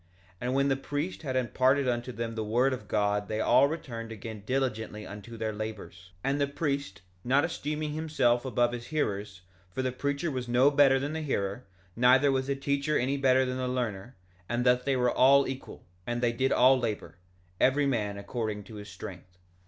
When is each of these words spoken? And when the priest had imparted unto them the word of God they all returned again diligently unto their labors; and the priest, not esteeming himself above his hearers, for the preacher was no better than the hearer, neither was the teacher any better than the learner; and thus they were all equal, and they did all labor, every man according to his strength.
And 0.41 0.55
when 0.55 0.67
the 0.67 0.75
priest 0.75 1.21
had 1.21 1.35
imparted 1.35 1.87
unto 1.87 2.11
them 2.11 2.33
the 2.33 2.43
word 2.43 2.73
of 2.73 2.87
God 2.87 3.27
they 3.27 3.39
all 3.39 3.67
returned 3.67 4.11
again 4.11 4.41
diligently 4.47 5.05
unto 5.05 5.37
their 5.37 5.53
labors; 5.53 6.09
and 6.23 6.41
the 6.41 6.47
priest, 6.47 7.03
not 7.23 7.45
esteeming 7.45 7.93
himself 7.93 8.43
above 8.43 8.71
his 8.71 8.87
hearers, 8.87 9.41
for 9.69 9.83
the 9.83 9.91
preacher 9.91 10.31
was 10.31 10.47
no 10.47 10.71
better 10.71 10.99
than 10.99 11.13
the 11.13 11.21
hearer, 11.21 11.67
neither 11.95 12.31
was 12.31 12.47
the 12.47 12.55
teacher 12.55 12.97
any 12.97 13.15
better 13.15 13.45
than 13.45 13.57
the 13.57 13.67
learner; 13.67 14.15
and 14.49 14.65
thus 14.65 14.83
they 14.83 14.95
were 14.95 15.11
all 15.11 15.47
equal, 15.47 15.85
and 16.07 16.19
they 16.19 16.31
did 16.33 16.51
all 16.51 16.79
labor, 16.79 17.17
every 17.59 17.85
man 17.85 18.17
according 18.17 18.63
to 18.63 18.77
his 18.77 18.89
strength. 18.89 19.37